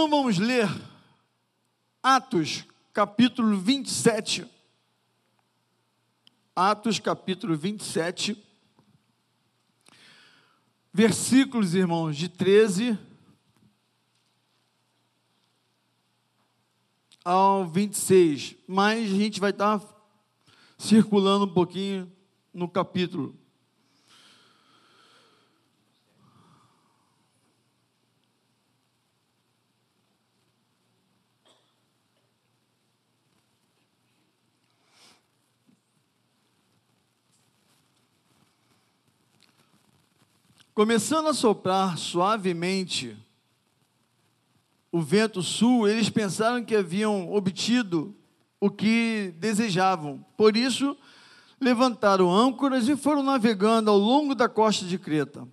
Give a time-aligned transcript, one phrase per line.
[0.00, 0.66] Então vamos ler
[2.02, 4.46] Atos, capítulo 27.
[6.56, 8.42] Atos, capítulo 27.
[10.90, 12.98] Versículos, irmãos, de 13
[17.22, 18.56] ao 26.
[18.66, 19.82] Mas a gente vai estar
[20.78, 22.10] circulando um pouquinho
[22.54, 23.38] no capítulo.
[40.74, 43.16] Começando a soprar suavemente
[44.92, 48.14] o vento sul, eles pensaram que haviam obtido
[48.60, 50.24] o que desejavam.
[50.36, 50.96] Por isso,
[51.60, 55.46] levantaram âncoras e foram navegando ao longo da costa de Creta.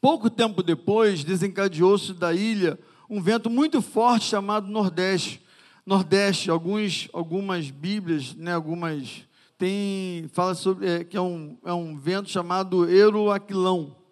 [0.00, 2.78] Pouco tempo depois, desencadeou-se da ilha
[3.10, 5.42] um vento muito forte chamado Nordeste.
[5.84, 9.24] Nordeste, alguns, algumas Bíblias, né, algumas
[9.58, 14.03] tem fala sobre é, que é um, é um vento chamado Euroaquilão.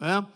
[0.00, 0.26] Né?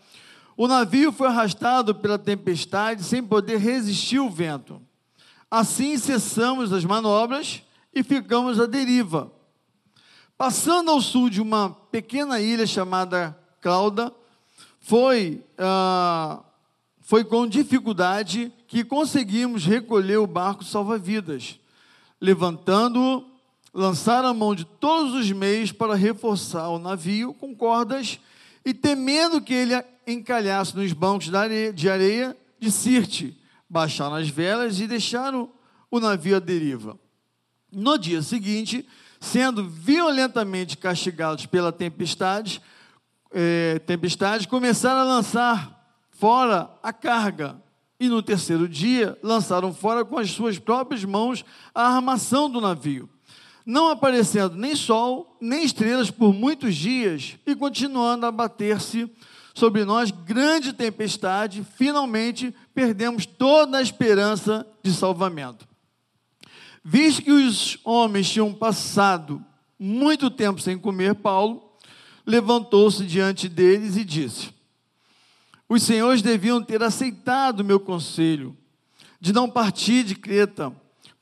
[0.55, 4.81] O navio foi arrastado pela tempestade sem poder resistir ao vento.
[5.49, 7.61] Assim cessamos as manobras
[7.93, 9.31] e ficamos à deriva.
[10.37, 14.13] Passando ao sul de uma pequena ilha chamada Clauda,
[14.79, 16.41] foi, ah,
[17.01, 21.59] foi com dificuldade que conseguimos recolher o barco salva-vidas.
[22.21, 23.25] Levantando-o,
[23.73, 28.19] lançaram a mão de todos os meios para reforçar o navio com cordas
[28.65, 29.73] e temendo que ele
[30.07, 31.29] encalhasse nos bancos
[31.75, 35.51] de areia de Sirte, baixaram as velas e deixaram
[35.91, 36.99] o navio à deriva.
[37.71, 38.87] No dia seguinte,
[39.19, 42.61] sendo violentamente castigados pela tempestade,
[43.31, 47.61] é, tempestade, começaram a lançar fora a carga.
[47.99, 53.09] E no terceiro dia, lançaram fora com as suas próprias mãos a armação do navio
[53.65, 59.09] não aparecendo nem sol, nem estrelas por muitos dias, e continuando a bater-se
[59.53, 65.67] sobre nós grande tempestade, finalmente perdemos toda a esperança de salvamento.
[66.83, 69.43] Visto que os homens tinham passado
[69.79, 71.65] muito tempo sem comer, Paulo
[72.25, 74.49] levantou-se diante deles e disse:
[75.67, 78.55] Os senhores deviam ter aceitado meu conselho
[79.19, 80.71] de não partir de Creta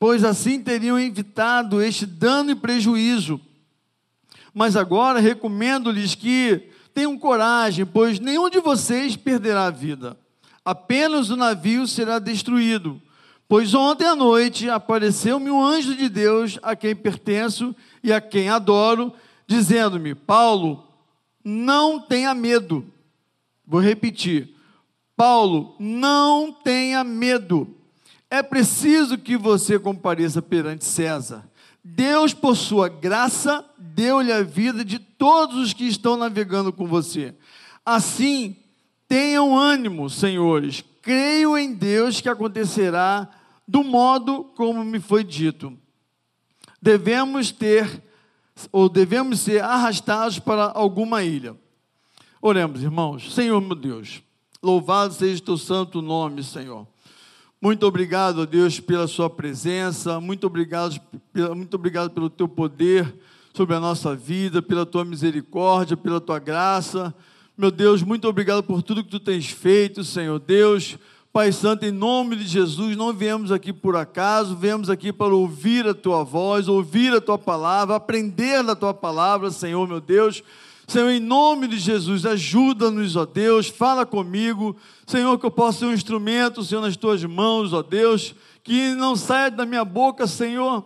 [0.04, 3.40] pois assim teriam evitado este dano e prejuízo.
[4.54, 6.62] Mas agora recomendo-lhes que
[6.94, 10.18] tenham coragem, pois nenhum de vocês perderá a vida.
[10.66, 13.02] Apenas o navio será destruído.
[13.48, 18.50] Pois ontem à noite apareceu-me um anjo de Deus a quem pertenço e a quem
[18.50, 19.14] adoro,
[19.48, 20.86] dizendo-me: Paulo,
[21.42, 22.86] não tenha medo.
[23.66, 24.54] Vou repetir.
[25.16, 27.74] Paulo, não tenha medo
[28.34, 31.48] é preciso que você compareça perante César.
[31.84, 37.36] Deus, por sua graça, deu-lhe a vida de todos os que estão navegando com você.
[37.86, 38.56] Assim,
[39.08, 40.84] tenham ânimo, senhores.
[41.04, 43.30] Creio em Deus que acontecerá
[43.68, 45.72] do modo como me foi dito.
[46.82, 48.02] Devemos ter,
[48.72, 51.56] ou devemos ser arrastados para alguma ilha.
[52.42, 53.32] Oremos, irmãos.
[53.32, 54.24] Senhor, meu Deus,
[54.60, 56.88] louvado seja o teu santo nome, Senhor.
[57.64, 60.20] Muito obrigado, Deus, pela sua presença.
[60.20, 61.00] Muito obrigado,
[61.56, 63.16] muito obrigado pelo teu poder
[63.54, 67.16] sobre a nossa vida, pela tua misericórdia, pela tua graça.
[67.58, 70.98] Meu Deus, muito obrigado por tudo que tu tens feito, Senhor Deus.
[71.32, 75.88] Pai Santo, em nome de Jesus, não viemos aqui por acaso, viemos aqui para ouvir
[75.88, 80.44] a tua voz, ouvir a tua palavra, aprender da tua palavra, Senhor, meu Deus.
[80.88, 84.76] Senhor, em nome de Jesus, ajuda-nos, ó Deus, fala comigo,
[85.08, 89.16] Senhor, que eu possa ser um instrumento, Senhor, nas tuas mãos, ó Deus, que não
[89.16, 90.84] saia da minha boca, Senhor,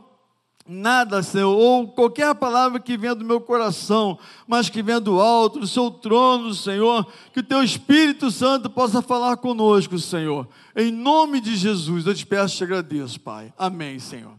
[0.68, 5.60] nada, Senhor, ou qualquer palavra que venha do meu coração, mas que venha do alto,
[5.60, 10.48] do seu trono, Senhor, que o teu Espírito Santo possa falar conosco, Senhor.
[10.76, 13.54] Em nome de Jesus, eu te peço e te agradeço, Pai.
[13.58, 14.34] Amém, Senhor.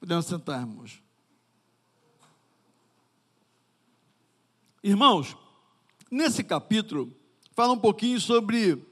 [0.00, 1.07] Podemos sentar, irmãos.
[4.88, 5.36] Irmãos,
[6.10, 7.14] nesse capítulo,
[7.52, 8.82] fala um pouquinho sobre,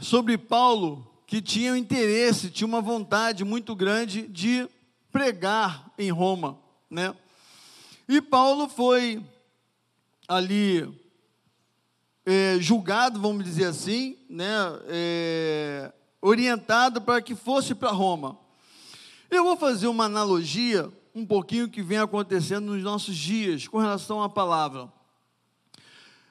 [0.00, 4.68] sobre Paulo, que tinha um interesse, tinha uma vontade muito grande de
[5.10, 7.12] pregar em Roma, né?
[8.08, 9.20] E Paulo foi
[10.28, 10.88] ali
[12.24, 14.46] é, julgado, vamos dizer assim, né?
[14.86, 15.92] É,
[16.22, 18.38] orientado para que fosse para Roma.
[19.28, 24.22] Eu vou fazer uma analogia um pouquinho que vem acontecendo nos nossos dias com relação
[24.22, 24.92] à palavra.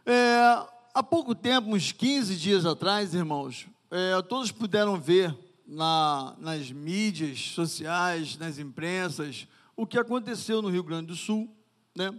[0.05, 5.37] É, há pouco tempo, uns 15 dias atrás, irmãos, é, todos puderam ver
[5.67, 11.49] na, nas mídias sociais, nas imprensas, o que aconteceu no Rio Grande do Sul,
[11.95, 12.13] né?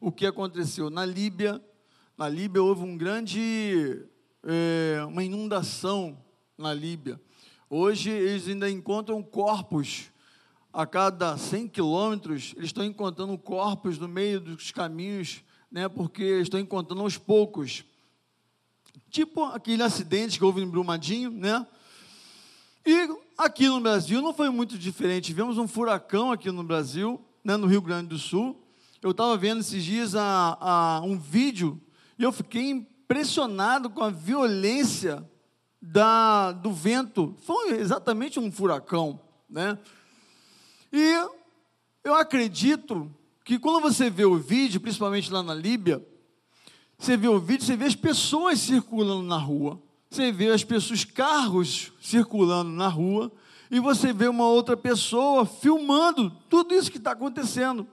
[0.00, 1.60] o que aconteceu na Líbia.
[2.16, 4.04] Na Líbia houve um grande,
[4.42, 6.16] é, uma inundação
[6.56, 7.20] na Líbia.
[7.68, 10.10] Hoje eles ainda encontram corpos
[10.76, 15.42] a cada 100 quilômetros, eles estão encontrando corpos no meio dos caminhos,
[15.72, 17.82] né, porque estão encontrando aos poucos.
[19.08, 21.66] Tipo aquele acidente que houve em Brumadinho, né?
[22.84, 23.08] E
[23.38, 25.24] aqui no Brasil não foi muito diferente.
[25.28, 28.62] Tivemos um furacão aqui no Brasil, né, no Rio Grande do Sul.
[29.00, 31.80] Eu estava vendo esses dias a, a, um vídeo
[32.18, 35.26] e eu fiquei impressionado com a violência
[35.80, 37.34] da, do vento.
[37.46, 39.18] Foi exatamente um furacão,
[39.48, 39.78] né?
[40.92, 41.28] E
[42.04, 43.10] eu acredito
[43.44, 46.04] que quando você vê o vídeo, principalmente lá na Líbia,
[46.98, 49.80] você vê o vídeo, você vê as pessoas circulando na rua,
[50.10, 53.30] você vê as pessoas, carros circulando na rua,
[53.70, 57.86] e você vê uma outra pessoa filmando tudo isso que está acontecendo.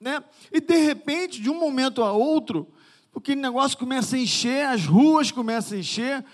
[0.00, 0.22] Né?
[0.52, 2.66] E de repente, de um momento a outro,
[3.12, 6.24] porque o negócio começa a encher, as ruas começam a encher,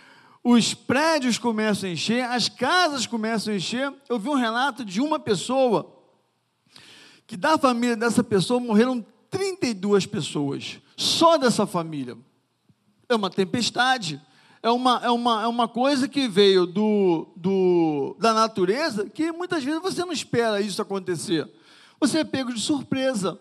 [0.42, 3.92] os prédios começam a encher, as casas começam a encher.
[4.08, 5.93] Eu vi um relato de uma pessoa,
[7.34, 12.16] que da família dessa pessoa morreram 32 pessoas, só dessa família.
[13.08, 14.22] É uma tempestade,
[14.62, 19.64] é uma, é uma, é uma coisa que veio do, do, da natureza que muitas
[19.64, 21.50] vezes você não espera isso acontecer.
[21.98, 23.36] Você é pego de surpresa.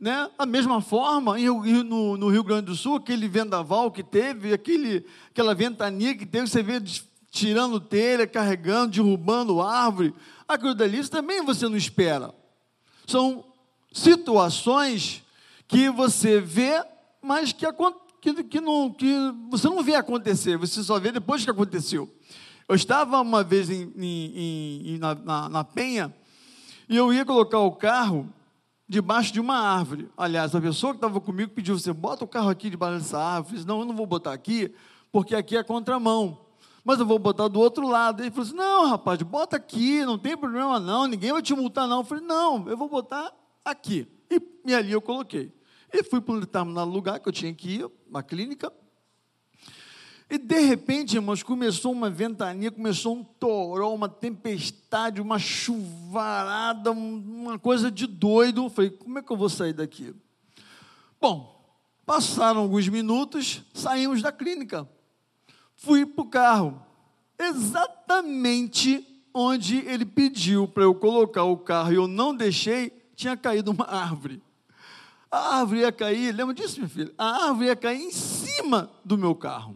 [0.00, 0.28] Né?
[0.36, 6.16] Da mesma forma, no, Rio Grande do Sul, aquele vendaval que teve, aquele, aquela ventania
[6.16, 6.82] que teve, você vê
[7.30, 10.12] tirando telha, carregando, derrubando árvore,
[10.48, 12.39] aquilo dali também você não espera.
[13.10, 13.44] São
[13.92, 15.24] situações
[15.66, 16.80] que você vê,
[17.20, 17.66] mas que,
[18.20, 19.12] que, que, não, que
[19.50, 22.08] você não vê acontecer, você só vê depois que aconteceu.
[22.68, 26.14] Eu estava uma vez em, em, em, na, na, na Penha
[26.88, 28.32] e eu ia colocar o carro
[28.88, 30.08] debaixo de uma árvore.
[30.16, 33.54] Aliás, a pessoa que estava comigo pediu: você bota o carro aqui debaixo dessa árvore.
[33.54, 34.72] Eu disse, não, eu não vou botar aqui,
[35.10, 36.38] porque aqui é contramão.
[36.84, 38.22] Mas eu vou botar do outro lado.
[38.22, 41.86] Ele falou assim: não, rapaz, bota aqui, não tem problema não, ninguém vai te multar
[41.86, 41.98] não.
[41.98, 43.32] Eu falei: não, eu vou botar
[43.64, 44.06] aqui.
[44.30, 45.52] E, e ali eu coloquei.
[45.92, 48.72] E fui para um determinado lugar que eu tinha que ir, uma clínica.
[50.30, 57.58] E de repente, irmãos, começou uma ventania, começou um toró, uma tempestade, uma chuvarada, uma
[57.58, 58.62] coisa de doido.
[58.62, 60.14] Eu falei, como é que eu vou sair daqui?
[61.20, 61.60] Bom,
[62.06, 64.88] passaram alguns minutos, saímos da clínica.
[65.82, 66.82] Fui para o carro,
[67.38, 73.70] exatamente onde ele pediu para eu colocar o carro e eu não deixei, tinha caído
[73.70, 74.42] uma árvore.
[75.30, 77.14] A árvore ia cair, lembra disso, meu filho?
[77.16, 79.74] A árvore ia cair em cima do meu carro.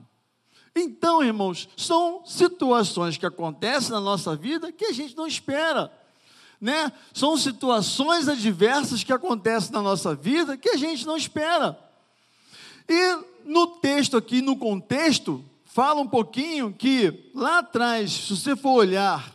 [0.76, 5.90] Então, irmãos, são situações que acontecem na nossa vida que a gente não espera.
[6.60, 6.92] Né?
[7.14, 11.78] São situações adversas que acontecem na nossa vida que a gente não espera.
[12.86, 15.42] E no texto aqui, no contexto,
[15.74, 19.34] fala um pouquinho que lá atrás, se você for olhar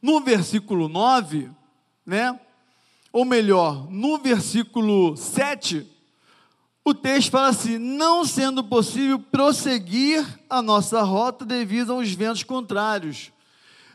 [0.00, 1.50] no versículo 9,
[2.06, 2.38] né?
[3.12, 5.84] Ou melhor, no versículo 7,
[6.84, 13.32] o texto fala assim: não sendo possível prosseguir a nossa rota devido aos ventos contrários.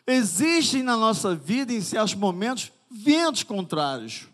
[0.06, 4.28] Existem na nossa vida, em certos momentos, ventos contrários.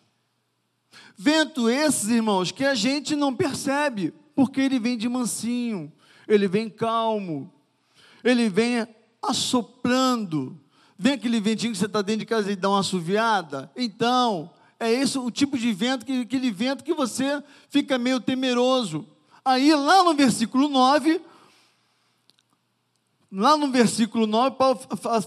[1.15, 5.93] Vento esses, irmãos, que a gente não percebe, porque ele vem de mansinho,
[6.27, 7.51] ele vem calmo,
[8.23, 8.87] ele vem
[9.21, 10.59] assoprando.
[10.97, 13.71] Vem aquele ventinho que você está dentro de casa e dá uma assoviada?
[13.75, 19.07] Então, é esse o tipo de vento, que, aquele vento que você fica meio temeroso.
[19.43, 21.21] Aí, lá no versículo 9,
[23.31, 24.79] lá no versículo 9, Paulo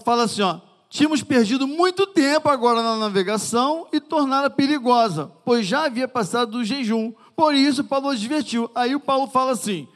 [0.03, 0.59] fala assim: ó,
[0.89, 6.63] tínhamos perdido muito tempo agora na navegação e tornara perigosa, pois já havia passado do
[6.63, 7.13] jejum.
[7.35, 8.69] Por isso, Paulo advertiu.
[8.73, 9.87] Aí o Paulo fala assim: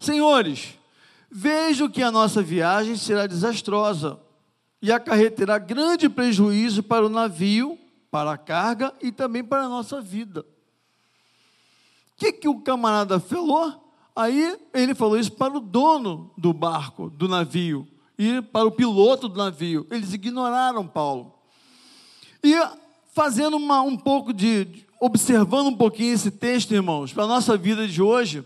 [0.00, 0.78] Senhores,
[1.30, 4.18] vejo que a nossa viagem será desastrosa
[4.80, 7.78] e acarreterá grande prejuízo para o navio
[8.10, 10.40] para a carga e também para a nossa vida.
[10.40, 10.44] O
[12.16, 13.92] que, que o camarada falou?
[14.14, 17.86] Aí ele falou isso para o dono do barco, do navio,
[18.18, 19.86] e para o piloto do navio.
[19.90, 21.34] Eles ignoraram Paulo.
[22.42, 22.54] E
[23.14, 24.84] fazendo uma, um pouco de.
[25.00, 28.44] observando um pouquinho esse texto, irmãos, para a nossa vida de hoje,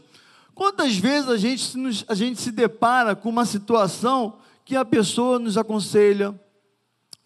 [0.54, 5.56] quantas vezes a gente, a gente se depara com uma situação que a pessoa nos
[5.56, 6.38] aconselha,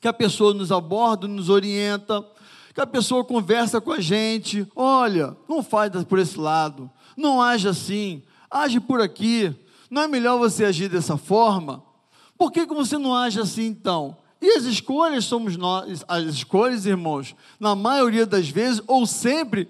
[0.00, 2.24] que a pessoa nos aborda, nos orienta,
[2.74, 7.68] que a pessoa conversa com a gente, olha, não faz por esse lado, não age
[7.68, 9.54] assim, age por aqui.
[9.90, 11.82] Não é melhor você agir dessa forma?
[12.36, 14.16] Por que, que você não age assim então?
[14.40, 19.68] E as escolhas somos nós, as escolhas, irmãos, na maioria das vezes, ou sempre,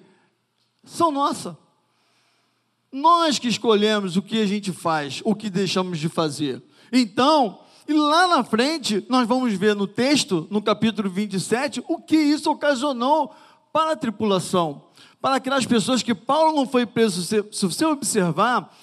[0.84, 1.54] são nossas.
[2.96, 6.62] Nós que escolhemos o que a gente faz, o que deixamos de fazer.
[6.90, 12.16] Então, e lá na frente, nós vamos ver no texto, no capítulo 27, o que
[12.16, 13.34] isso ocasionou
[13.70, 14.84] para a tripulação.
[15.20, 18.74] Para aquelas pessoas que Paulo não foi preso, se você observar,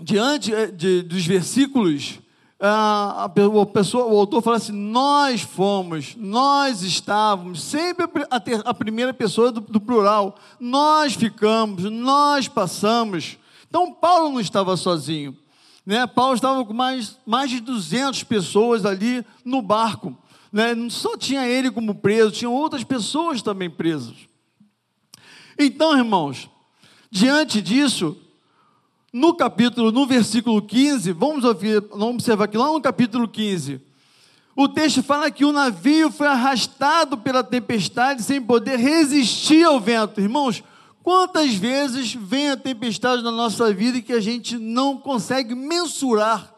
[0.00, 2.18] diante eh, de, dos versículos,
[2.64, 8.72] a, a pessoa, o autor fala assim: nós fomos, nós estávamos, sempre a, ter, a
[8.72, 13.36] primeira pessoa do, do plural, nós ficamos, nós passamos.
[13.68, 15.36] Então Paulo não estava sozinho.
[15.84, 16.06] Né?
[16.06, 20.16] Paulo estava com mais, mais de 200 pessoas ali no barco.
[20.52, 20.72] Né?
[20.72, 24.14] Não só tinha ele como preso, tinham outras pessoas também presas.
[25.58, 26.48] Então, irmãos,
[27.10, 28.16] diante disso,
[29.12, 33.80] no capítulo, no versículo 15, vamos ouvir, vamos observar aqui lá no capítulo 15.
[34.56, 40.20] O texto fala que o navio foi arrastado pela tempestade sem poder resistir ao vento.
[40.20, 40.62] Irmãos,
[41.02, 46.54] Quantas vezes vem a tempestade na nossa vida e que a gente não consegue mensurar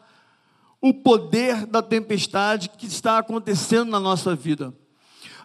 [0.79, 4.71] o poder da tempestade que está acontecendo na nossa vida?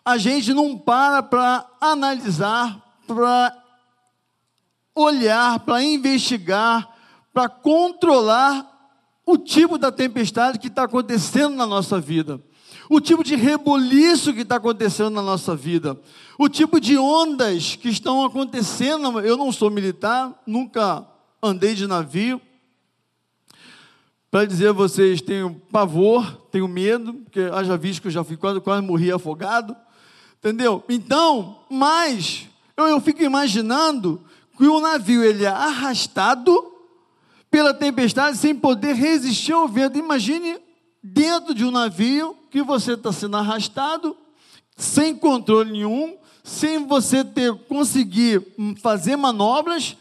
[0.04, 3.56] A gente não para para analisar, para
[4.94, 6.86] olhar, para investigar,
[7.32, 8.66] para controlar
[9.24, 12.40] o tipo da tempestade que está acontecendo na nossa vida
[12.90, 15.96] o tipo de reboliço que está acontecendo na nossa vida,
[16.36, 19.20] o tipo de ondas que estão acontecendo.
[19.20, 21.06] Eu não sou militar, nunca
[21.40, 22.40] andei de navio.
[24.28, 28.36] Para dizer a vocês, tenho pavor, tenho medo, porque haja visto que eu já fui
[28.36, 29.76] quase, quase morri afogado,
[30.38, 30.82] entendeu?
[30.88, 34.20] Então, mas eu, eu fico imaginando
[34.58, 36.52] que o navio ele é arrastado
[37.50, 39.98] pela tempestade sem poder resistir ao vento.
[39.98, 40.58] Imagine
[41.02, 44.16] dentro de um navio que você está sendo arrastado,
[44.76, 48.42] sem controle nenhum, sem você ter conseguir
[48.80, 49.96] fazer manobras,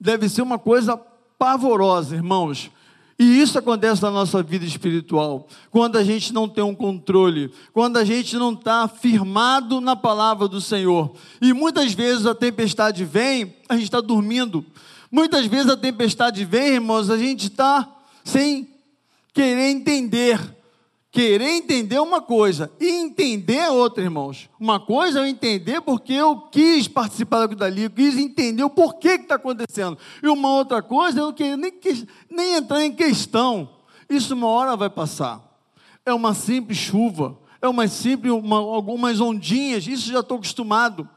[0.00, 0.96] deve ser uma coisa
[1.38, 2.70] pavorosa, irmãos.
[3.18, 7.96] E isso acontece na nossa vida espiritual, quando a gente não tem um controle, quando
[7.96, 11.14] a gente não está firmado na palavra do Senhor.
[11.40, 14.64] E muitas vezes a tempestade vem, a gente está dormindo.
[15.10, 17.88] Muitas vezes a tempestade vem, irmãos, a gente está
[18.24, 18.68] sem
[19.32, 20.56] querer entender.
[21.10, 24.50] Querer entender uma coisa e entender outra, irmãos.
[24.60, 28.68] Uma coisa é eu entender porque eu quis participar daquilo dali, eu quis entender o
[28.68, 29.96] porquê que está acontecendo.
[30.22, 31.72] E uma outra coisa, eu não queria nem,
[32.28, 33.66] nem entrar em questão.
[34.10, 35.40] Isso uma hora vai passar.
[36.04, 41.08] É uma simples chuva, é uma simples, uma, algumas ondinhas, isso já estou acostumado.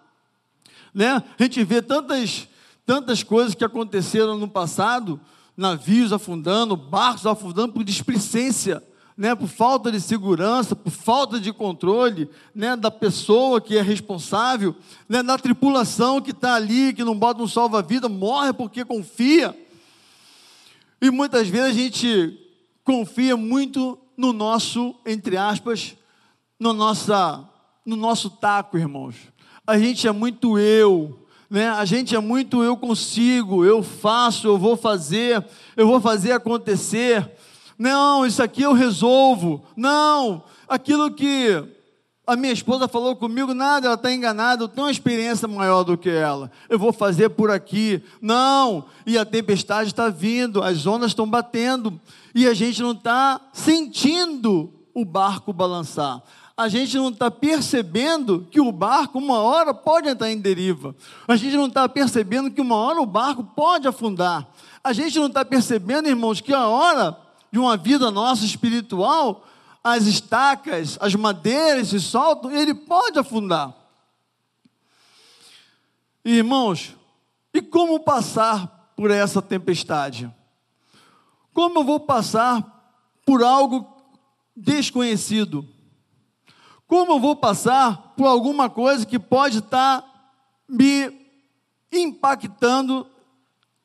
[0.93, 1.21] Né?
[1.37, 2.47] A gente vê tantas,
[2.89, 5.21] tantas coisas que aconteceram no passado,
[5.55, 8.81] navios afundando, barcos afundando por displicência,
[9.15, 14.75] né, por falta de segurança, por falta de controle né, da pessoa que é responsável,
[15.07, 19.55] né, da tripulação que está ali, que não bota um salva-vida, morre porque confia.
[20.99, 22.39] E muitas vezes a gente
[22.83, 25.95] confia muito no nosso, entre aspas,
[26.59, 27.47] no, nossa,
[27.85, 29.15] no nosso taco, irmãos.
[29.67, 31.69] A gente é muito eu, né?
[31.69, 35.43] A gente é muito eu consigo, eu faço, eu vou fazer,
[35.75, 37.29] eu vou fazer acontecer.
[37.77, 39.63] Não, isso aqui eu resolvo.
[39.75, 41.63] Não, aquilo que
[42.27, 45.97] a minha esposa falou comigo, nada, ela está enganada, eu tenho uma experiência maior do
[45.97, 46.51] que ela.
[46.69, 48.03] Eu vou fazer por aqui.
[48.21, 51.99] Não, e a tempestade está vindo, as ondas estão batendo,
[52.35, 56.21] e a gente não está sentindo o barco balançar
[56.59, 60.93] a gente não está percebendo que o barco, uma hora, pode entrar em deriva.
[61.25, 64.45] A gente não está percebendo que uma hora o barco pode afundar.
[64.83, 67.17] A gente não está percebendo, irmãos, que a hora
[67.49, 69.47] de uma vida nossa espiritual,
[69.81, 73.73] as estacas, as madeiras se soltam e ele pode afundar.
[76.25, 76.93] Irmãos,
[77.53, 80.29] e como passar por essa tempestade?
[81.53, 83.87] Como eu vou passar por algo
[84.53, 85.65] desconhecido?
[86.89, 90.03] Como eu vou passar por alguma coisa que pode estar
[90.67, 91.13] me
[91.91, 93.05] impactando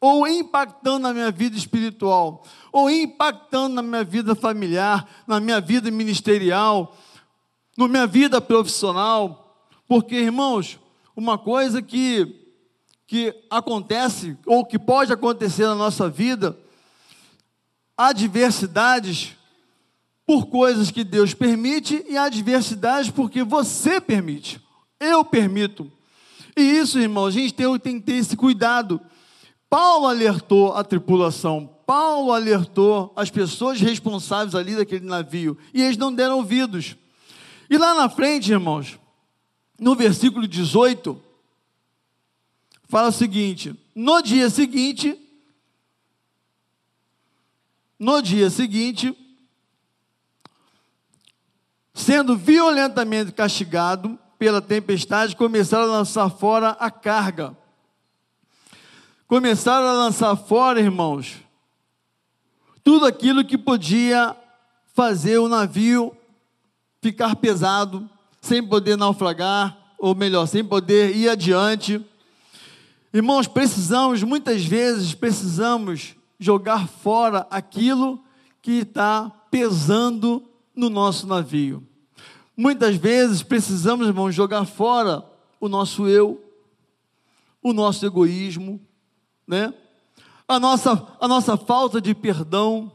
[0.01, 5.91] ou impactando na minha vida espiritual, ou impactando na minha vida familiar, na minha vida
[5.91, 6.97] ministerial,
[7.77, 9.67] na minha vida profissional.
[9.87, 10.79] Porque, irmãos,
[11.15, 12.55] uma coisa que,
[13.07, 16.59] que acontece, ou que pode acontecer na nossa vida,
[17.97, 19.37] adversidades
[20.27, 24.61] por coisas que Deus permite e adversidades porque você permite.
[24.99, 25.91] Eu permito.
[26.57, 29.01] E isso, irmão, a gente tem, tem que ter esse cuidado.
[29.69, 36.15] Paulo alertou a tripulação, Paulo alertou as pessoas responsáveis ali daquele navio, e eles não
[36.15, 36.97] deram ouvidos.
[37.69, 38.99] E lá na frente, irmãos,
[39.79, 41.21] no versículo 18,
[42.85, 45.19] fala o seguinte: no dia seguinte,
[47.99, 49.13] no dia seguinte,
[51.95, 57.57] sendo violentamente castigado pela tempestade, começaram a lançar fora a carga.
[59.29, 61.37] Começaram a lançar fora, irmãos,
[62.83, 64.37] tudo aquilo que podia
[64.93, 66.15] fazer o navio
[67.01, 68.09] ficar pesado,
[68.41, 72.05] sem poder naufragar, ou melhor, sem poder ir adiante.
[73.13, 78.23] Irmãos, precisamos, muitas vezes, precisamos jogar fora aquilo
[78.61, 80.43] que está pesando
[80.75, 81.87] no nosso navio.
[82.57, 85.25] Muitas vezes precisamos, irmãos, jogar fora
[85.61, 86.43] o nosso eu,
[87.63, 88.81] o nosso egoísmo,
[89.47, 89.73] né?
[90.47, 92.93] A nossa, a nossa falta de perdão,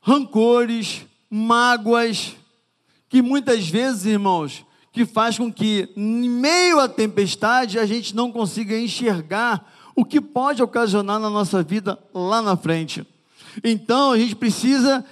[0.00, 2.34] rancores, mágoas,
[3.08, 8.30] que muitas vezes, irmãos, que faz com que, em meio à tempestade, a gente não
[8.30, 13.06] consiga enxergar o que pode ocasionar na nossa vida lá na frente.
[13.62, 15.04] Então, a gente precisa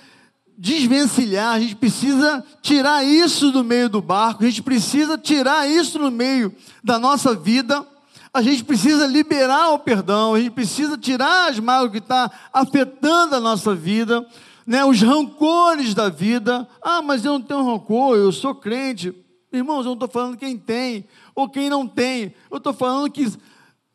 [0.56, 5.98] desvencilhar, a gente precisa tirar isso do meio do barco, a gente precisa tirar isso
[5.98, 7.86] do meio da nossa vida,
[8.32, 12.34] a gente precisa liberar o perdão, a gente precisa tirar as mágoas que estão tá
[12.52, 14.26] afetando a nossa vida,
[14.66, 16.66] né, os rancores da vida.
[16.80, 19.14] Ah, mas eu não tenho rancor, eu sou crente.
[19.52, 21.04] Irmãos, eu não estou falando quem tem
[21.34, 23.30] ou quem não tem, eu estou falando que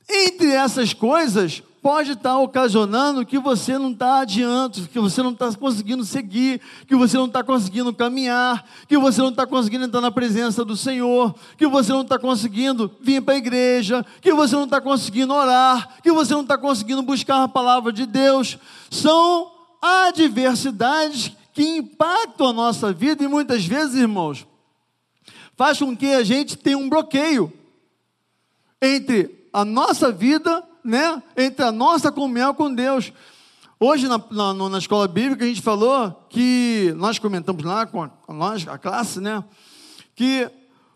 [0.09, 5.49] entre essas coisas, pode estar ocasionando que você não está adiante, que você não está
[5.53, 10.11] conseguindo seguir, que você não está conseguindo caminhar, que você não está conseguindo entrar na
[10.11, 14.65] presença do Senhor, que você não está conseguindo vir para a igreja, que você não
[14.65, 18.57] está conseguindo orar, que você não está conseguindo buscar a palavra de Deus.
[18.91, 19.49] São
[19.81, 24.45] adversidades que impactam a nossa vida e muitas vezes, irmãos,
[25.55, 27.49] faz com que a gente tenha um bloqueio
[28.81, 33.11] entre a nossa vida, né, entre a nossa comunhão com Deus.
[33.77, 38.09] Hoje, na, na, na, escola bíblica, a gente falou que, nós comentamos lá com a,
[38.25, 39.43] a, a classe, né,
[40.15, 40.49] que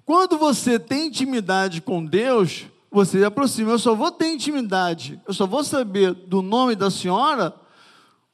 [0.06, 3.71] quando você tem intimidade com Deus, você aproxima.
[3.71, 7.54] Eu só vou ter intimidade, eu só vou saber do nome da senhora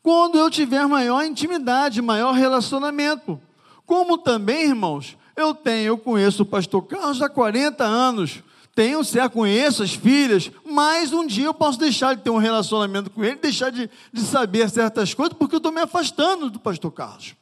[0.03, 3.41] quando eu tiver maior intimidade, maior relacionamento.
[3.83, 8.43] Como também, irmãos, eu tenho, eu conheço o pastor Carlos há 40 anos
[8.77, 13.09] tenho certo, conheço as filhas, mas um dia eu posso deixar de ter um relacionamento
[13.09, 16.91] com ele, deixar de, de saber certas coisas, porque eu estou me afastando do pastor
[16.91, 17.33] Carlos.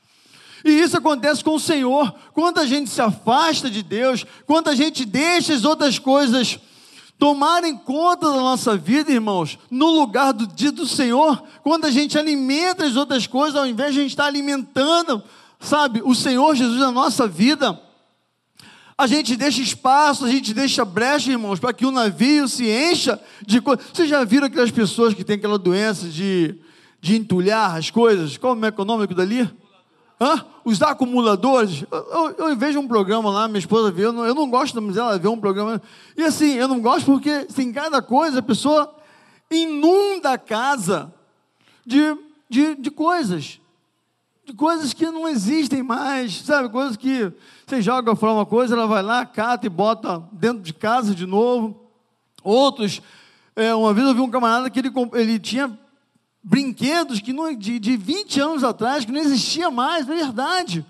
[0.63, 2.15] E isso acontece com o Senhor.
[2.31, 6.57] Quando a gente se afasta de Deus, quando a gente deixa as outras coisas
[7.19, 12.17] tomarem conta da nossa vida, irmãos, no lugar do dia do Senhor, quando a gente
[12.17, 15.21] alimenta as outras coisas, ao invés de a gente estar alimentando,
[15.59, 17.77] sabe, o Senhor Jesus na nossa vida,
[18.97, 23.19] a gente deixa espaço, a gente deixa brecha, irmãos, para que o navio se encha
[23.45, 23.85] de coisas.
[23.93, 26.55] Vocês já viram aquelas pessoas que têm aquela doença de,
[27.01, 28.37] de entulhar as coisas?
[28.37, 29.49] Qual é o econômico dali?
[30.19, 30.45] Hã?
[30.63, 31.83] Os acumuladores.
[31.91, 34.81] Eu, eu, eu, vejo um programa lá, minha esposa vê, eu não, eu não gosto,
[34.81, 35.81] mas ela vê um programa.
[36.15, 38.95] E assim, eu não gosto porque, em cada coisa, a pessoa
[39.51, 41.13] inunda a casa
[41.85, 41.99] de,
[42.49, 43.59] de, de coisas
[44.45, 46.69] de coisas que não existem mais, sabe?
[46.69, 47.31] Coisas que
[47.65, 51.25] você joga fora uma coisa, ela vai lá, cata e bota dentro de casa de
[51.25, 51.89] novo.
[52.43, 53.01] Outros,
[53.55, 55.75] é, uma vez eu vi um camarada que ele, ele tinha
[56.43, 60.85] brinquedos que não, de, de 20 anos atrás, que não existia mais, é verdade.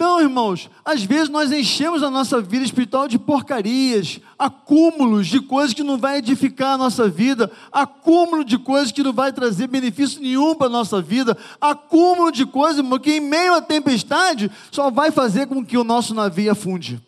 [0.00, 5.74] Então, irmãos, às vezes nós enchemos a nossa vida espiritual de porcarias, acúmulos de coisas
[5.74, 10.22] que não vai edificar a nossa vida, acúmulo de coisas que não vai trazer benefício
[10.22, 14.90] nenhum para a nossa vida, acúmulo de coisas irmão, que em meio à tempestade só
[14.90, 16.98] vai fazer com que o nosso navio afunde.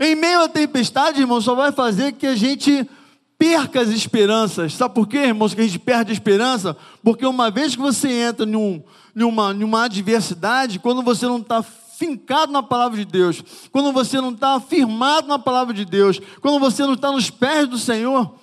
[0.00, 2.90] Em meio à tempestade, irmão, só vai fazer que a gente
[3.38, 4.74] perca as esperanças.
[4.74, 6.76] Sabe por quê, irmãos, que a gente perde a esperança?
[7.04, 8.82] Porque uma vez que você entra num,
[9.14, 11.64] numa, numa adversidade, quando você não está
[11.98, 16.58] fincado na palavra de Deus, quando você não está afirmado na palavra de Deus, quando
[16.58, 18.34] você não está nos pés do Senhor,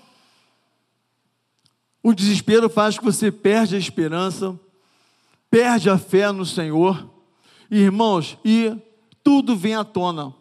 [2.03, 4.59] o desespero faz que você perde a esperança,
[5.49, 7.07] perde a fé no Senhor,
[7.69, 8.75] irmãos, e
[9.23, 10.33] tudo vem à tona.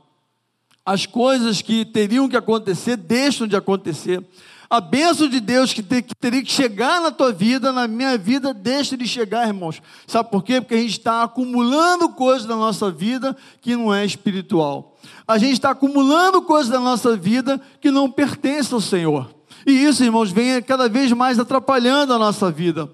[0.84, 4.26] As coisas que teriam que acontecer deixam de acontecer.
[4.70, 8.54] A bênção de Deus que, que teria que chegar na tua vida, na minha vida,
[8.54, 9.82] deixa de chegar, irmãos.
[10.06, 10.60] Sabe por quê?
[10.60, 14.96] Porque a gente está acumulando coisas na nossa vida que não é espiritual.
[15.26, 19.34] A gente está acumulando coisas da nossa vida que não pertencem ao Senhor.
[19.66, 22.88] E isso, irmãos, vem cada vez mais atrapalhando a nossa vida.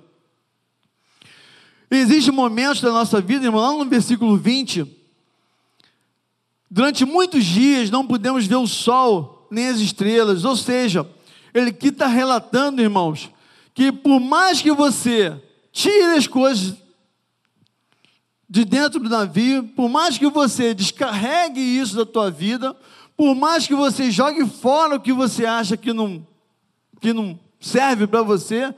[1.90, 4.86] Existem momentos da nossa vida, irmão, lá no versículo 20,
[6.70, 11.06] durante muitos dias não podemos ver o sol nem as estrelas, ou seja,
[11.59, 13.31] ele aqui está relatando, irmãos,
[13.75, 15.40] que por mais que você
[15.73, 16.77] tire as coisas
[18.49, 22.77] de dentro do navio, por mais que você descarregue isso da tua vida,
[23.16, 26.27] por mais que você jogue fora o que você acha que não,
[27.01, 28.75] que não serve para você,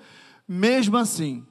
[0.46, 1.44] mesmo assim,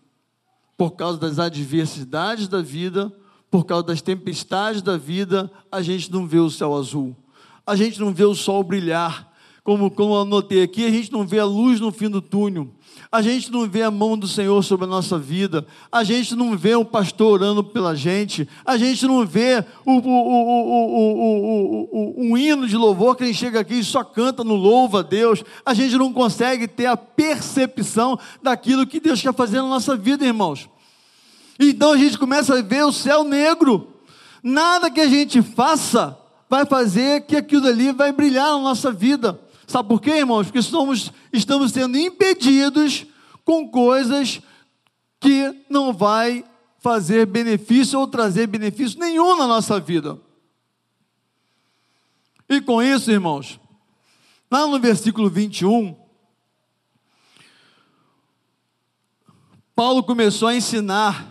[0.78, 3.12] por causa das adversidades da vida,
[3.52, 7.16] por causa das tempestades da vida, a gente não vê o céu azul,
[7.66, 9.32] a gente não vê o sol brilhar.
[9.67, 12.69] Como, como eu anotei aqui, a gente não vê a luz no fim do túnel,
[13.12, 16.58] a gente não vê a mão do Senhor sobre a nossa vida, a gente não
[16.58, 20.08] vê o pastor orando pela gente, a gente não vê o, o,
[21.91, 25.01] o, um hino de louvor que a gente chega aqui e só canta no louva
[25.01, 29.67] a Deus, a gente não consegue ter a percepção daquilo que Deus quer fazer na
[29.67, 30.69] nossa vida, irmãos.
[31.60, 33.86] Então a gente começa a ver o céu negro,
[34.41, 36.17] nada que a gente faça
[36.49, 39.38] vai fazer que aquilo ali vai brilhar na nossa vida.
[39.67, 40.47] Sabe por quê, irmãos?
[40.47, 43.06] Porque somos, estamos sendo impedidos
[43.43, 44.41] com coisas
[45.19, 46.45] que não vai
[46.80, 50.17] fazer benefício ou trazer benefício nenhum na nossa vida.
[52.47, 53.60] E com isso, irmãos,
[54.49, 55.97] lá no versículo 21,
[59.75, 61.27] Paulo começou a ensinar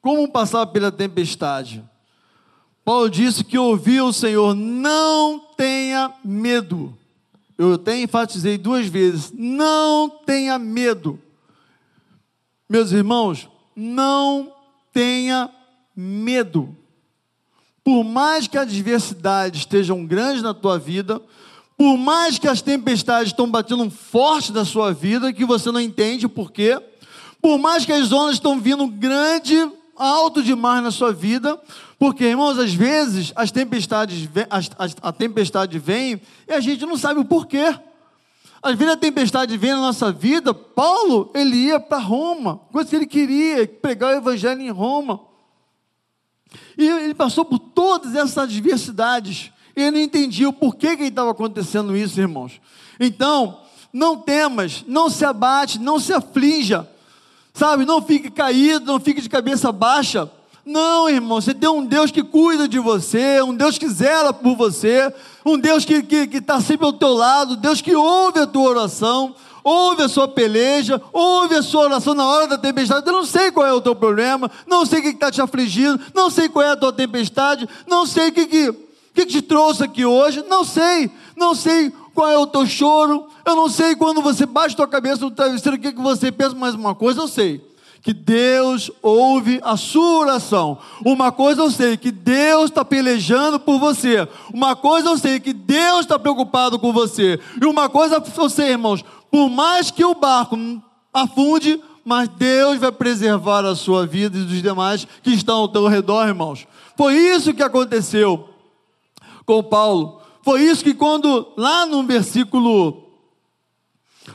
[0.00, 1.84] como passar pela tempestade.
[2.84, 6.96] Paulo disse que ouviu o Senhor: não tenha medo.
[7.56, 11.18] Eu até enfatizei duas vezes: não tenha medo.
[12.68, 14.52] Meus irmãos, não
[14.92, 15.50] tenha
[15.94, 16.76] medo.
[17.84, 21.20] Por mais que as adversidades estejam grandes na tua vida,
[21.76, 26.26] por mais que as tempestades estão batendo forte na sua vida, que você não entende
[26.26, 26.80] o porquê,
[27.40, 31.60] por mais que as ondas estão vindo grande, alto demais na sua vida,
[31.98, 34.28] porque, irmãos, às vezes as tempestades,
[35.00, 37.74] a tempestade vem e a gente não sabe o porquê.
[38.62, 40.54] Às vezes a tempestade vem na nossa vida.
[40.54, 45.20] Paulo, ele ia para Roma, coisa que ele queria, pregar o evangelho em Roma.
[46.78, 49.50] E ele passou por todas essas adversidades.
[49.76, 52.60] E ele não entendia o porquê que estava acontecendo isso, irmãos.
[53.00, 53.60] Então,
[53.92, 56.88] não temas, não se abate, não se aflinja.
[57.54, 60.30] Sabe, não fique caído, não fique de cabeça baixa
[60.64, 64.56] não, irmão, você tem um Deus que cuida de você, um Deus que zela por
[64.56, 65.12] você,
[65.44, 68.46] um Deus que está que, que tá sempre ao teu lado, Deus que ouve a
[68.46, 69.34] tua oração,
[69.64, 73.04] ouve a sua peleja, ouve a sua oração na hora da tempestade.
[73.04, 76.00] Eu não sei qual é o teu problema, não sei o que está te afligindo,
[76.14, 78.72] não sei qual é a tua tempestade, não sei o que, que,
[79.12, 83.56] que te trouxe aqui hoje, não sei, não sei qual é o teu choro, eu
[83.56, 86.74] não sei quando você bate tua cabeça no travesseiro o que, que você pensa, mas
[86.74, 87.72] uma coisa eu sei
[88.02, 90.76] que Deus ouve a sua oração.
[91.04, 94.28] Uma coisa eu sei, que Deus está pelejando por você.
[94.52, 97.38] Uma coisa eu sei, que Deus está preocupado com você.
[97.60, 100.58] E uma coisa eu sei, irmãos, por mais que o barco
[101.14, 105.86] afunde, mas Deus vai preservar a sua vida e dos demais que estão ao teu
[105.86, 106.66] redor, irmãos.
[106.96, 108.48] Foi isso que aconteceu
[109.46, 110.21] com Paulo.
[110.42, 113.10] Foi isso que quando lá no versículo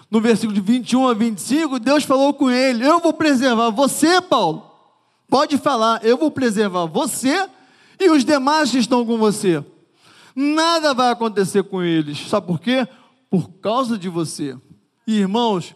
[0.10, 4.66] no versículo de 21 a 25, Deus falou com ele: Eu vou preservar você, Paulo.
[5.30, 7.50] Pode falar, eu vou preservar você
[8.00, 9.64] e os demais que estão com você.
[10.34, 12.30] Nada vai acontecer com eles.
[12.30, 12.88] Sabe por quê?
[13.30, 14.58] Por causa de você.
[15.06, 15.76] Irmãos,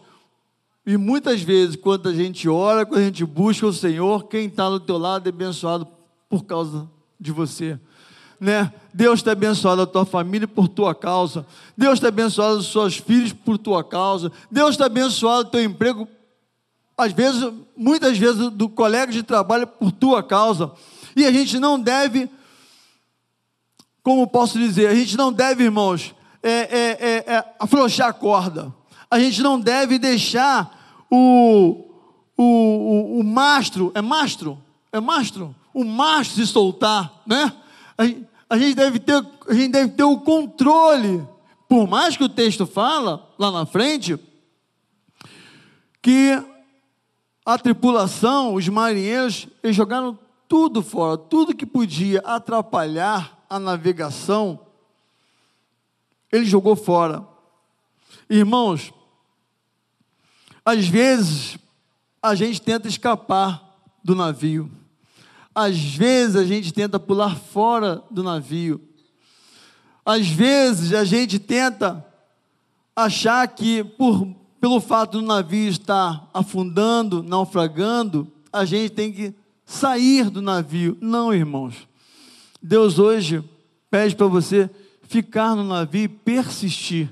[0.86, 4.70] e muitas vezes, quando a gente ora, quando a gente busca o Senhor, quem está
[4.70, 5.86] do teu lado é abençoado
[6.28, 6.88] por causa
[7.20, 7.78] de você
[8.42, 8.72] né?
[8.92, 11.46] Deus te abençoado a tua família por tua causa.
[11.78, 14.32] Deus te abençoado os seus filhos por tua causa.
[14.50, 16.08] Deus te abençoado o teu emprego,
[16.98, 20.72] às vezes, muitas vezes, do colega de trabalho por tua causa.
[21.14, 22.28] E a gente não deve,
[24.02, 28.74] como posso dizer, a gente não deve, irmãos, é, é, é, é afrouxar a corda.
[29.08, 31.86] A gente não deve deixar o,
[32.36, 34.58] o, o, o mastro, é mastro?
[34.92, 35.54] É mastro?
[35.72, 37.52] O mastro se soltar, né?
[38.00, 39.14] Gente, a gente deve ter,
[39.48, 41.26] a gente deve ter o controle.
[41.66, 44.18] Por mais que o texto fala lá na frente
[46.02, 46.32] que
[47.46, 54.60] a tripulação, os marinheiros, eles jogaram tudo fora, tudo que podia atrapalhar a navegação,
[56.30, 57.26] ele jogou fora.
[58.28, 58.92] Irmãos,
[60.62, 61.56] às vezes
[62.22, 64.70] a gente tenta escapar do navio.
[65.54, 68.80] Às vezes a gente tenta pular fora do navio.
[70.04, 72.04] Às vezes a gente tenta
[72.96, 74.26] achar que por,
[74.60, 79.34] pelo fato do navio estar afundando, naufragando, a gente tem que
[79.64, 80.96] sair do navio.
[81.00, 81.88] Não, irmãos.
[82.62, 83.44] Deus hoje
[83.90, 84.70] pede para você
[85.02, 87.10] ficar no navio e persistir.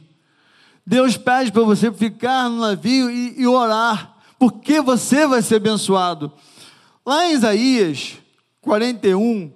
[0.86, 6.32] Deus pede para você ficar no navio e, e orar, porque você vai ser abençoado.
[7.04, 8.18] Lá em Isaías
[8.60, 9.52] 41,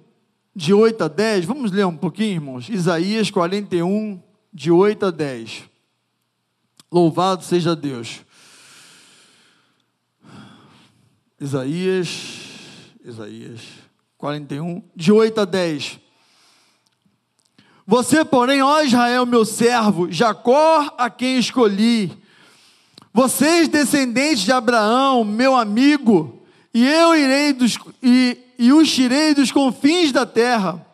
[0.55, 2.69] de 8 a 10, vamos ler um pouquinho, irmãos?
[2.69, 4.21] Isaías 41,
[4.53, 5.63] de 8 a 10.
[6.91, 8.21] Louvado seja Deus.
[11.39, 12.31] Isaías,
[13.03, 13.61] Isaías
[14.17, 15.99] 41, de 8 a 10.
[17.85, 22.11] Você, porém, ó Israel, meu servo, Jacó, a quem escolhi,
[23.13, 26.41] vocês, descendentes de Abraão, meu amigo,
[26.73, 30.85] e eu irei dos, e, e os tirei dos confins da terra,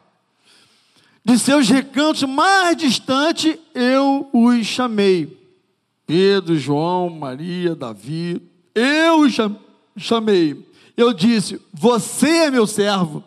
[1.24, 5.38] de seus recantos mais distantes, eu os chamei.
[6.06, 8.42] Pedro, João, Maria, Davi,
[8.74, 9.36] eu os
[9.98, 10.68] chamei.
[10.98, 13.24] Eu disse: Você é meu servo.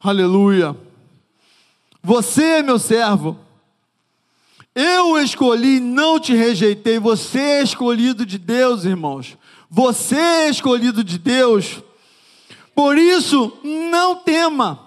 [0.00, 0.76] Aleluia.
[2.02, 3.38] Você é meu servo.
[4.74, 6.98] Eu escolhi, não te rejeitei.
[6.98, 9.38] Você é escolhido de Deus, irmãos.
[9.70, 11.82] Você é escolhido de Deus.
[12.74, 14.80] Por isso, não tema,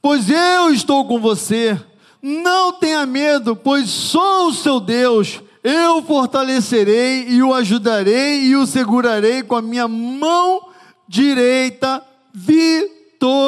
[0.00, 1.78] pois eu estou com você.
[2.22, 5.42] Não tenha medo, pois sou o seu Deus.
[5.62, 10.68] Eu fortalecerei e o ajudarei e o segurarei com a minha mão
[11.06, 13.44] direita vitoriosa.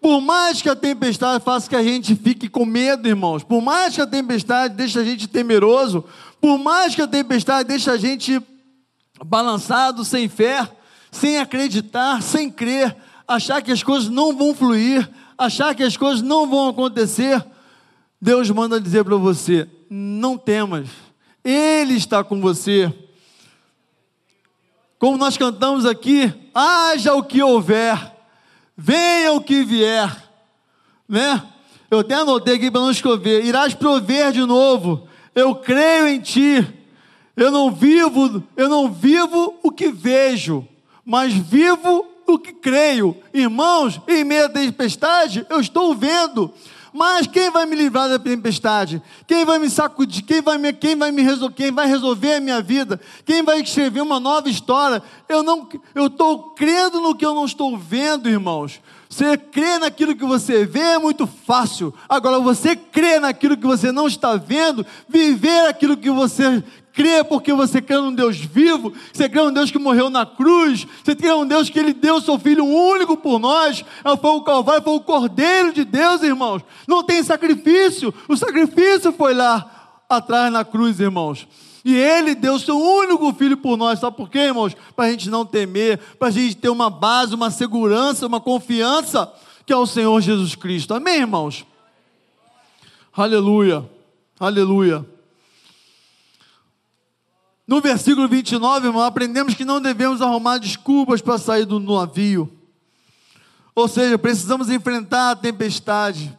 [0.00, 3.94] Por mais que a tempestade faça que a gente fique com medo, irmãos, por mais
[3.94, 6.04] que a tempestade deixe a gente temeroso,
[6.40, 8.40] por mais que a tempestade deixe a gente
[9.24, 10.68] balançado, sem fé,
[11.16, 12.94] sem acreditar, sem crer,
[13.26, 17.44] achar que as coisas não vão fluir, achar que as coisas não vão acontecer,
[18.20, 20.88] Deus manda dizer para você: não temas,
[21.42, 22.92] Ele está com você.
[24.98, 28.12] Como nós cantamos aqui, haja o que houver,
[28.76, 30.14] venha o que vier,
[31.08, 31.42] né?
[31.90, 36.66] Eu até anotei aqui para não escrever: irás prover de novo, eu creio em ti.
[37.36, 40.66] Eu não vivo, eu não vivo o que vejo,
[41.06, 43.16] mas vivo o que creio.
[43.32, 46.52] Irmãos, em meio à tempestade, eu estou vendo.
[46.92, 49.02] Mas quem vai me livrar da tempestade?
[49.26, 50.22] Quem vai me sacudir?
[50.22, 51.54] Quem vai me, quem vai me resolver?
[51.54, 52.98] Quem vai resolver a minha vida?
[53.24, 55.02] Quem vai escrever uma nova história?
[55.28, 58.80] Eu não, eu estou crendo no que eu não estou vendo, irmãos.
[59.08, 61.94] Você crê naquilo que você vê é muito fácil.
[62.08, 66.64] Agora, você crê naquilo que você não está vendo, viver aquilo que você
[66.96, 70.86] crê porque você crê num Deus vivo, você crê num Deus que morreu na cruz,
[71.04, 74.40] você crê num Deus que Ele deu seu Filho único por nós, é foi o
[74.40, 76.62] Calvário, foi o Cordeiro de Deus, irmãos.
[76.88, 81.46] Não tem sacrifício, o sacrifício foi lá atrás na cruz, irmãos.
[81.84, 84.74] E Ele deu seu único filho por nós, sabe por quê, irmãos?
[84.96, 89.30] Para a gente não temer, para a gente ter uma base, uma segurança, uma confiança,
[89.66, 90.94] que é o Senhor Jesus Cristo.
[90.94, 91.66] Amém, irmãos?
[93.14, 93.84] Aleluia,
[94.40, 95.15] aleluia.
[97.66, 102.52] No versículo 29, irmão, aprendemos que não devemos arrumar desculpas para sair do navio.
[103.74, 106.36] Ou seja, precisamos enfrentar a tempestade,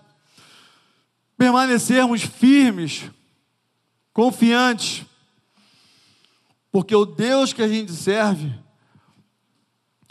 [1.37, 3.03] permanecermos firmes,
[4.13, 5.05] confiantes,
[6.71, 8.53] porque o Deus que a gente serve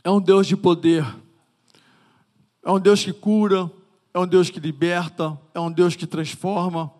[0.05, 1.05] é um Deus de poder,
[2.62, 3.70] é um Deus que cura,
[4.12, 6.92] é um Deus que liberta, é um Deus que transforma,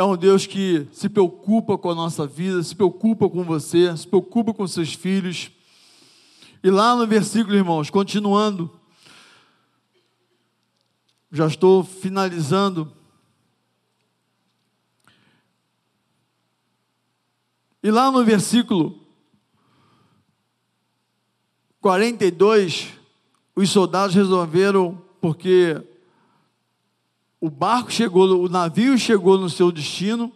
[0.00, 4.08] é um Deus que se preocupa com a nossa vida, se preocupa com você, se
[4.08, 5.50] preocupa com seus filhos.
[6.64, 8.70] E lá no versículo, irmãos, continuando,
[11.30, 12.90] já estou finalizando.
[17.82, 18.98] E lá no versículo
[21.82, 22.88] 42,
[23.54, 25.78] os soldados resolveram, porque
[27.40, 30.32] o barco chegou, o navio chegou no seu destino,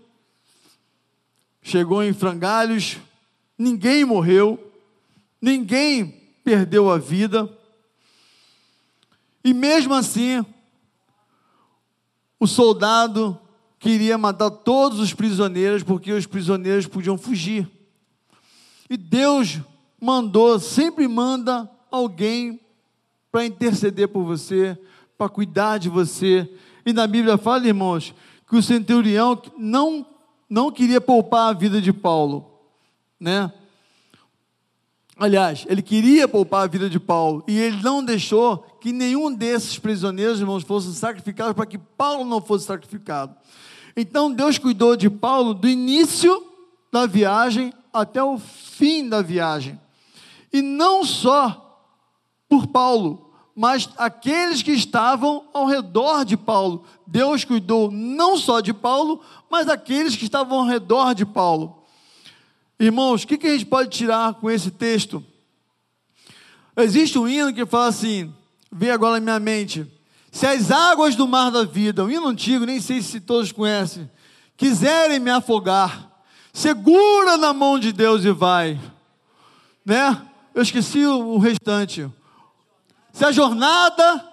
[1.62, 2.96] chegou em frangalhos,
[3.58, 4.72] ninguém morreu,
[5.40, 7.50] ninguém perdeu a vida,
[9.44, 10.44] e mesmo assim,
[12.40, 13.38] o soldado
[13.78, 17.68] queria matar todos os prisioneiros, porque os prisioneiros podiam fugir.
[18.88, 19.60] E Deus
[20.00, 22.58] mandou, sempre manda alguém
[23.30, 24.78] para interceder por você,
[25.18, 26.50] para cuidar de você,
[26.84, 28.14] e na Bíblia fala, irmãos,
[28.48, 30.06] que o centurião não,
[30.48, 32.60] não queria poupar a vida de Paulo,
[33.18, 33.52] né?
[35.16, 39.78] Aliás, ele queria poupar a vida de Paulo e ele não deixou que nenhum desses
[39.78, 43.34] prisioneiros, irmãos, fosse sacrificado para que Paulo não fosse sacrificado.
[43.96, 46.44] Então Deus cuidou de Paulo do início
[46.92, 49.80] da viagem até o fim da viagem.
[50.52, 51.60] E não só
[52.48, 53.23] por Paulo,
[53.54, 56.84] mas aqueles que estavam ao redor de Paulo.
[57.06, 61.84] Deus cuidou não só de Paulo, mas aqueles que estavam ao redor de Paulo.
[62.78, 65.24] Irmãos, o que, que a gente pode tirar com esse texto?
[66.76, 68.34] Existe um hino que fala assim,
[68.72, 69.86] vem agora na minha mente,
[70.32, 74.10] se as águas do mar da vida, um hino antigo, nem sei se todos conhecem,
[74.56, 76.10] quiserem me afogar,
[76.52, 78.80] segura na mão de Deus e vai.
[79.86, 80.20] Né?
[80.52, 82.10] Eu esqueci o restante.
[83.14, 84.24] Se a jornada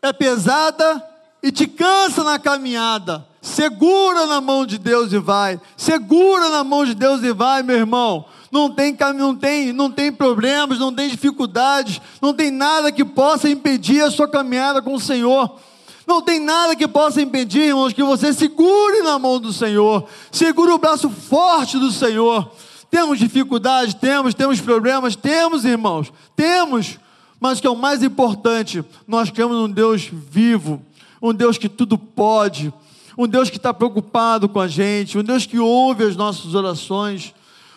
[0.00, 1.06] é pesada
[1.42, 5.60] e te cansa na caminhada, segura na mão de Deus e vai.
[5.76, 8.24] Segura na mão de Deus e vai, meu irmão.
[8.50, 13.50] Não tem, não tem, não tem problemas, não tem dificuldades, não tem nada que possa
[13.50, 15.58] impedir a sua caminhada com o Senhor.
[16.06, 20.72] Não tem nada que possa impedir, irmãos, que você segure na mão do Senhor, segure
[20.72, 22.50] o braço forte do Senhor.
[22.90, 26.98] Temos dificuldades, temos, temos problemas, temos, irmãos, temos
[27.42, 30.80] mas que é o mais importante, nós cremos num Deus vivo,
[31.20, 32.72] um Deus que tudo pode,
[33.18, 37.34] um Deus que está preocupado com a gente, um Deus que ouve as nossas orações,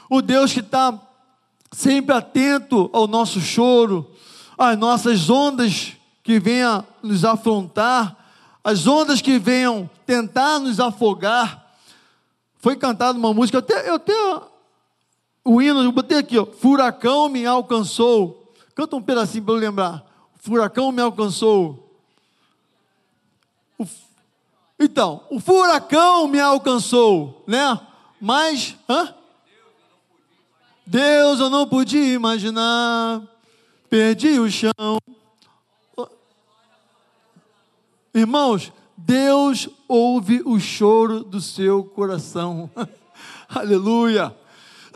[0.09, 0.93] um Deus que está
[1.71, 4.07] sempre atento ao nosso choro,
[4.55, 8.15] às nossas ondas que venham nos afrontar,
[8.63, 11.75] as ondas que venham tentar nos afogar.
[12.59, 14.41] Foi cantada uma música, eu até, eu até
[15.43, 18.44] o hino, eu botei aqui, ó, furacão me alcançou.
[18.75, 20.05] Canta um pedacinho para eu lembrar.
[20.35, 21.97] O furacão me alcançou.
[23.79, 23.87] O,
[24.77, 27.79] então, o furacão me alcançou, né?
[28.19, 29.15] Mas, hã?
[30.85, 33.23] Deus eu não podia imaginar.
[33.89, 34.99] Perdi o chão.
[38.13, 42.69] Irmãos, Deus ouve o choro do seu coração.
[43.47, 44.35] Aleluia.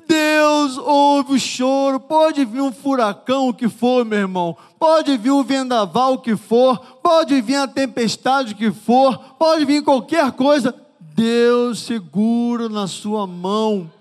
[0.09, 1.99] Deus ouve o choro.
[1.99, 4.57] Pode vir um furacão, o que for, meu irmão.
[4.79, 6.79] Pode vir um vendaval, o que for.
[7.03, 9.19] Pode vir a tempestade, o que for.
[9.37, 10.73] Pode vir qualquer coisa.
[10.99, 13.91] Deus segura na sua mão.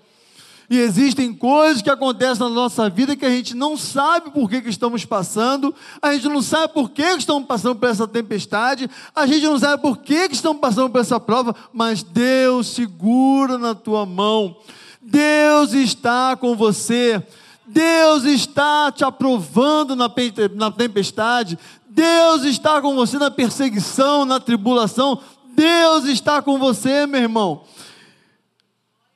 [0.67, 4.61] E existem coisas que acontecem na nossa vida que a gente não sabe por que,
[4.61, 8.87] que estamos passando, a gente não sabe por que, que estamos passando por essa tempestade,
[9.15, 13.57] a gente não sabe por que, que estamos passando por essa prova, mas Deus segura
[13.57, 14.57] na tua mão.
[15.01, 17.23] Deus está com você.
[17.65, 21.57] Deus está te aprovando na tempestade.
[21.87, 25.21] Deus está com você na perseguição, na tribulação.
[25.55, 27.63] Deus está com você, meu irmão.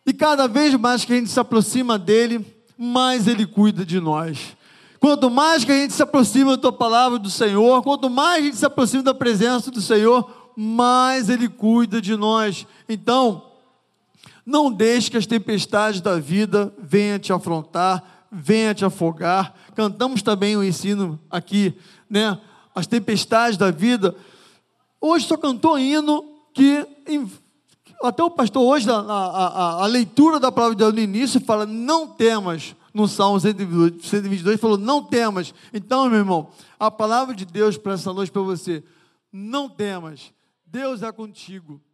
[0.06, 2.46] E cada vez mais que a gente se aproxima dele,
[2.78, 4.58] mais ele cuida de nós.
[5.00, 8.58] Quanto mais que a gente se aproxima da palavra do Senhor, quanto mais a gente
[8.58, 12.68] se aproxima da presença do Senhor, mais ele cuida de nós.
[12.88, 13.44] Então,
[14.46, 19.54] não deixe que as tempestades da vida venham te afrontar, venham te afogar.
[19.76, 21.78] Cantamos também o ensino aqui,
[22.10, 22.40] né?
[22.76, 24.16] As tempestades da vida.
[25.00, 26.86] Hoje só cantou hino que
[28.04, 31.66] até o pastor hoje, a, a, a, leitura da palavra de Deus no início fala,
[31.66, 35.54] não temas, no Salmo 122, 122 falou, não temas.
[35.74, 38.84] Então, meu irmão, a palavra de Deus para essa noite para você,
[39.32, 40.34] não temas,
[40.66, 41.82] Deus é contigo.